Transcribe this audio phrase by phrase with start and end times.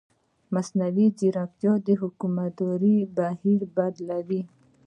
[0.53, 4.41] مصنوعي ځیرکتیا د حکومتدارۍ بهیر بدلوي.